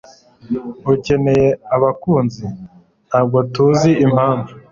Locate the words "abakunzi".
1.75-2.45